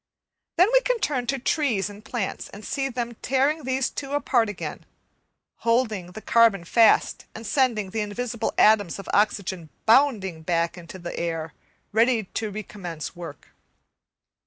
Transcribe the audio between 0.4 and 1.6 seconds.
Then we can turn to